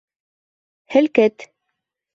[0.97, 1.49] Һелкет!